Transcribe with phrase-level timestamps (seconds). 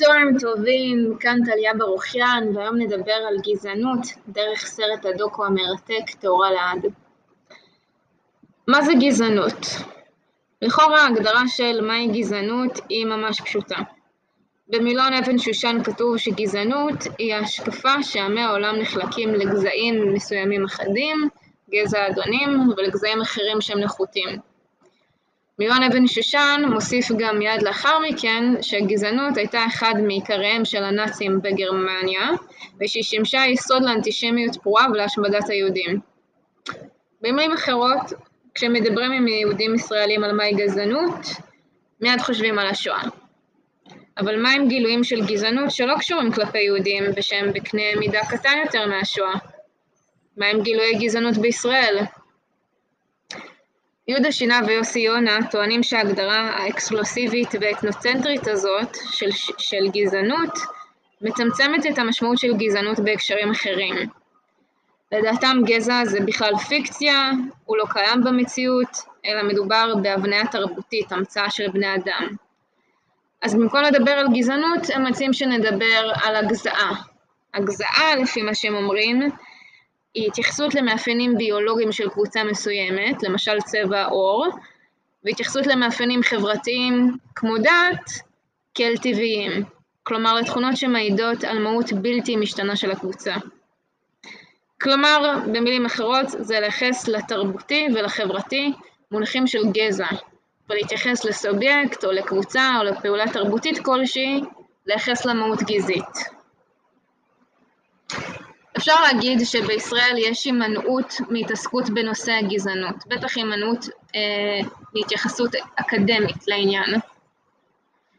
[0.00, 6.86] צהריים טובים, כאן טליה ברוכיאן, והיום נדבר על גזענות דרך סרט הדוקו המרתק תאורה לעד.
[8.68, 9.66] מה זה גזענות?
[10.62, 13.76] לכאורה ההגדרה של מהי גזענות היא ממש פשוטה.
[14.68, 21.28] במילון אבן שושן כתוב שגזענות היא ההשקפה שעמי העולם נחלקים לגזעים מסוימים אחדים,
[21.70, 24.49] גזע אדונים, ולגזעים אחרים שהם נחותים.
[25.60, 32.28] מילון אבן שושן מוסיף גם מיד לאחר מכן שהגזענות הייתה אחד מעיקריהם של הנאצים בגרמניה
[32.80, 36.00] ושהיא שימשה יסוד לאנטישמיות פרועה ולהשמדת היהודים.
[37.20, 38.00] במילים אחרות,
[38.54, 41.26] כשמדברים עם יהודים ישראלים על מהי גזענות,
[42.00, 43.02] מיד חושבים על השואה.
[44.18, 48.86] אבל מה עם גילויים של גזענות שלא קשורים כלפי יהודים ושהם בקנה מידה קטן יותר
[48.86, 49.34] מהשואה?
[50.36, 52.04] מה עם גילויי גזענות בישראל?
[54.08, 60.58] יהודה שינה ויוסי יונה טוענים שההגדרה האקסקלוסיבית והאתנוצנטרית הזאת של, של גזענות
[61.20, 63.94] מצמצמת את המשמעות של גזענות בהקשרים אחרים.
[65.12, 67.30] לדעתם גזע זה בכלל פיקציה,
[67.64, 72.28] הוא לא קיים במציאות, אלא מדובר בהבניה תרבותית, המצאה של בני אדם.
[73.42, 77.02] אז במקום לדבר על גזענות, הם מציעים שנדבר על הגזעה.
[77.54, 79.30] הגזעה, לפי מה שהם אומרים,
[80.14, 84.46] היא התייחסות למאפיינים ביולוגיים של קבוצה מסוימת, למשל צבע עור,
[85.24, 88.10] והתייחסות למאפיינים חברתיים כמו דת
[88.74, 89.64] כאל טבעיים,
[90.02, 93.34] כלומר לתכונות שמעידות על מהות בלתי משתנה של הקבוצה.
[94.82, 98.72] כלומר, במילים אחרות, זה לייחס לתרבותי ולחברתי
[99.10, 100.06] מונחים של גזע,
[100.70, 104.40] ולהתייחס לסובייקט או לקבוצה או לפעולה תרבותית כלשהי,
[104.86, 106.39] לייחס למהות גזעית.
[108.76, 116.94] אפשר להגיד שבישראל יש הימנעות מהתעסקות בנושא הגזענות, בטח הימנעות אה, מהתייחסות אקדמית לעניין.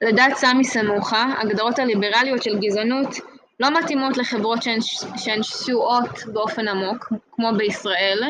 [0.00, 3.08] לדעת סמי סמוכה, הגדרות הליברליות של גזענות
[3.60, 4.78] לא מתאימות לחברות שהן,
[5.16, 8.22] שהן שסועות באופן עמוק, כמו בישראל,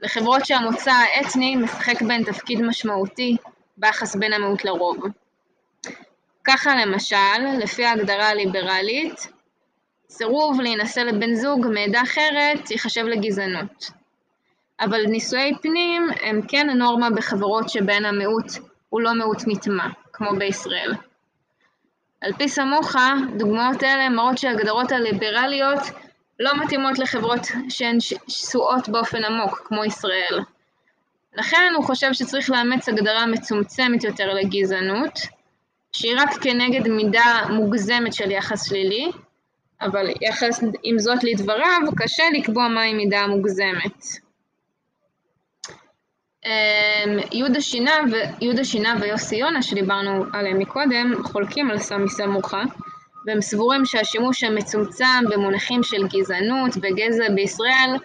[0.00, 3.36] לחברות שהמוצא האתני משחק בהן תפקיד משמעותי
[3.76, 4.96] ביחס בין המיעוט לרוב.
[6.44, 9.28] ככה למשל, לפי ההגדרה הליברלית,
[10.10, 13.90] סירוב להינשא לבן זוג מעדה אחרת ייחשב לגזענות.
[14.80, 18.52] אבל נישואי פנים הם כן הנורמה בחברות שבהן המיעוט
[18.88, 20.94] הוא לא מיעוט נטמע, כמו בישראל.
[22.20, 25.80] על פי סמוכה, דוגמאות אלה מראות שהגדרות הליברליות
[26.40, 30.40] לא מתאימות לחברות שהן שסועות באופן עמוק, כמו ישראל.
[31.34, 35.18] לכן הוא חושב שצריך לאמץ הגדרה מצומצמת יותר לגזענות,
[35.92, 39.10] שהיא רק כנגד מידה מוגזמת של יחס שלילי,
[39.80, 44.04] אבל יחס עם זאת לדבריו, קשה לקבוע מהי מידה מוגזמת.
[46.46, 48.14] אמ, יהודה שינה, ו...
[48.44, 52.62] יהודה שינה ויוסי יונה, שדיברנו עליהם מקודם, חולקים על סמי סמוכה,
[53.26, 57.96] והם סבורים שהשימוש המצומצם במונחים של גזענות וגזע בישראל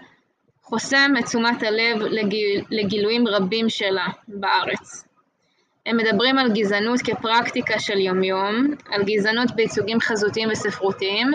[0.64, 2.64] חוסם את תשומת הלב לגיל...
[2.70, 5.08] לגילויים רבים שלה בארץ.
[5.86, 11.28] הם מדברים על גזענות כפרקטיקה של יומיום, על גזענות בייצוגים חזותיים וספרותיים,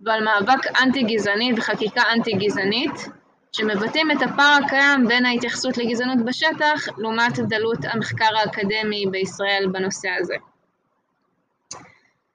[0.00, 3.08] ועל מאבק אנטי-גזעני וחקיקה אנטי-גזענית,
[3.52, 10.34] שמבטאים את הפער הקיים בין ההתייחסות לגזענות בשטח לעומת דלות המחקר האקדמי בישראל בנושא הזה.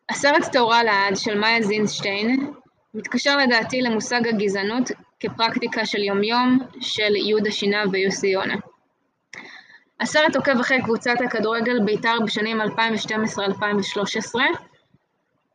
[0.10, 2.54] הסרט תאורה לעד של מאיה זינסשטיין
[2.94, 8.56] מתקשר לדעתי למושג הגזענות כפרקטיקה של יומיום של יהודה שינה ויוסי יונה.
[10.02, 12.66] הסרט עוקב אחרי קבוצת הכדורגל בית"ר בשנים 2012-2013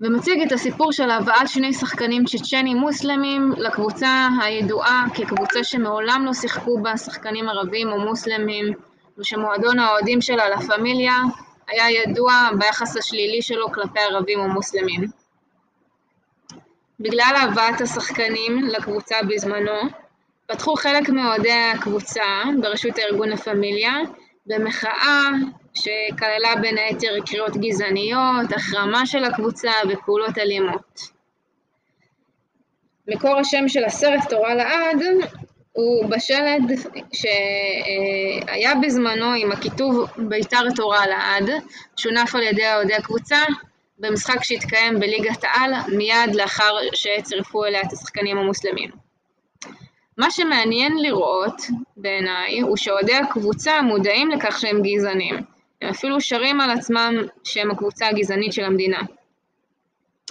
[0.01, 6.83] ומציג את הסיפור של הבאת שני שחקנים צ'צ'נים מוסלמים לקבוצה הידועה כקבוצה שמעולם לא שיחקו
[6.83, 8.75] בה שחקנים ערבים או מוסלמים
[9.19, 11.15] ושמועדון האוהדים שלה, לה פמיליה,
[11.69, 15.01] היה ידוע ביחס השלילי שלו כלפי ערבים או מוסלמים.
[17.01, 19.81] בגלל הבאת השחקנים לקבוצה בזמנו,
[20.47, 22.25] פתחו חלק מאוהדי הקבוצה
[22.61, 23.93] בראשות ארגון הפמיליה
[24.47, 25.29] במחאה
[25.75, 31.01] שכללה בין היתר קריאות גזעניות, החרמה של הקבוצה ופעולות אלימות.
[33.09, 35.03] מקור השם של הסרט תורה לעד
[35.73, 36.63] הוא בשלד
[37.13, 41.51] שהיה בזמנו עם הכיתוב ביתר תורה לעד,
[41.97, 43.37] שונף על ידי אוהדי הקבוצה
[43.99, 48.91] במשחק שהתקיים בליגת העל מיד לאחר שצירפו אליה את השחקנים המוסלמים.
[50.19, 51.63] מה שמעניין לראות
[51.97, 55.58] בעיניי הוא שאוהדי הקבוצה מודעים לכך שהם גזענים.
[55.83, 57.15] הם אפילו שרים על עצמם
[57.45, 59.01] שהם הקבוצה הגזענית של המדינה.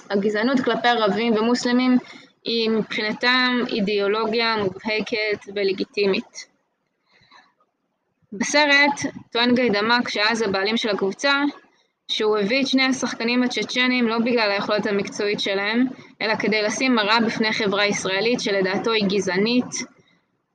[0.10, 1.98] הגזענות כלפי ערבים ומוסלמים
[2.44, 6.58] היא מבחינתם אידיאולוגיה מובהקת ולגיטימית.
[8.34, 11.44] בסרט טוען גיידמק שאז הבעלים של הקבוצה
[12.12, 15.86] שהוא הביא את שני השחקנים הצ'צ'נים לא בגלל היכולת המקצועית שלהם,
[16.22, 19.66] אלא כדי לשים מראה בפני חברה ישראלית שלדעתו היא גזענית,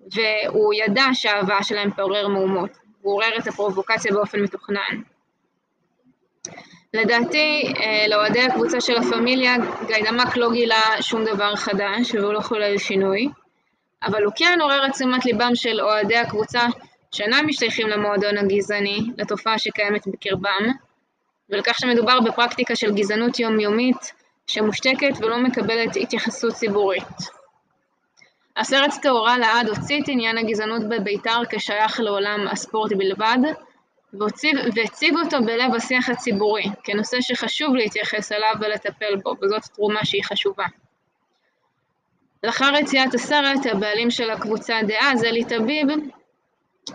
[0.00, 2.81] והוא ידע שההבאה שלהם תעורר מהומות.
[3.02, 5.02] עורר את הפרובוקציה באופן מתוכנן.
[6.94, 9.54] לדעתי, אה, לאוהדי הקבוצה של הפמיליה,
[9.86, 13.28] גיידמק לא גילה שום דבר חדש והוא לא חולל שינוי,
[14.02, 16.60] אבל הוא כן עורר את תשומת ליבם של אוהדי הקבוצה
[17.12, 20.72] שאינם משתייכים למועדון הגזעני, לתופעה שקיימת בקרבם,
[21.50, 24.12] ולכך שמדובר בפרקטיקה של גזענות יומיומית
[24.46, 27.41] שמושתקת ולא מקבלת התייחסות ציבורית.
[28.56, 33.38] הסרט טהורה לעד הוציא את עניין הגזענות בבית"ר כשייך לעולם הספורט בלבד,
[34.74, 40.64] והציב אותו בלב השיח הציבורי, כנושא שחשוב להתייחס אליו ולטפל בו, וזאת תרומה שהיא חשובה.
[42.44, 45.86] לאחר יציאת הסרט, הבעלים של הקבוצה דאז, אלי טביב,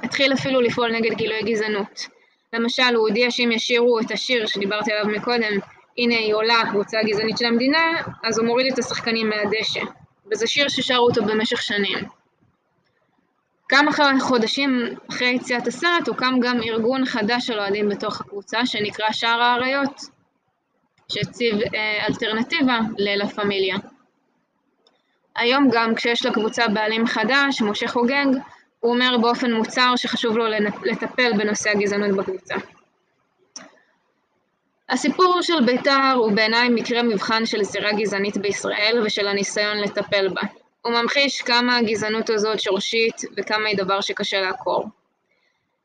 [0.03, 2.07] התחיל אפילו לפעול נגד גילוי גזענות.
[2.53, 5.53] למשל, הוא הודיע שאם ישירו את השיר שדיברתי עליו מקודם,
[5.97, 9.96] הנה היא עולה, הקבוצה הגזענית של המדינה, אז הוא מוריד את השחקנים מהדשא.
[10.31, 11.97] וזה שיר ששרו אותו במשך שנים.
[13.69, 19.41] כמה חודשים אחרי יציאת הסרט הוקם גם ארגון חדש של אוהדים בתוך הקבוצה שנקרא שער
[19.41, 20.01] האריות,
[21.11, 23.75] שהציב אה, אלטרנטיבה ללה פמיליה.
[25.35, 28.25] היום גם כשיש לקבוצה בעלים חדש, משה חוגג,
[28.79, 30.45] הוא אומר באופן מוצהר שחשוב לו
[30.83, 32.55] לטפל בנושא הגזענות בקבוצה.
[34.89, 40.41] הסיפור של בית"ר הוא בעיניי מקרה מבחן של זירה גזענית בישראל ושל הניסיון לטפל בה.
[40.81, 44.85] הוא ממחיש כמה הגזענות הזאת שורשית וכמה היא דבר שקשה לעקור.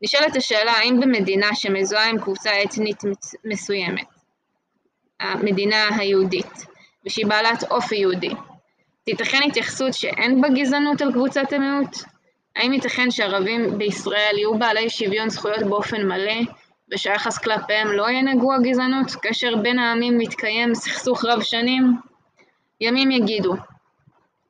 [0.03, 3.03] נשאלת השאלה האם במדינה שמזוהה עם קבוצה אתנית
[3.45, 4.07] מסוימת,
[5.21, 6.67] המדינה היהודית,
[7.07, 8.33] ושהיא בעלת אופי יהודי,
[9.05, 11.97] תיתכן התייחסות שאין בה גזענות על קבוצת המיעוט?
[12.57, 16.41] האם ייתכן שערבים בישראל יהיו בעלי שוויון זכויות באופן מלא,
[16.93, 21.97] ושהיחס כלפיהם לא ינהגו הגזענות, כאשר בין העמים מתקיים סכסוך רב שנים?
[22.81, 23.55] ימים יגידו.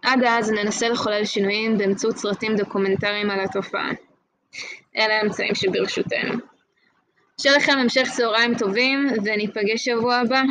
[0.02, 3.90] עד אז ננסה לחולל שינויים באמצעות סרטים דוקומנטריים על התופעה.
[4.96, 6.34] אלה האמצעים שברשותנו.
[7.40, 10.42] שיהיה לכם המשך צהריים טובים, וניפגש שבוע הבא.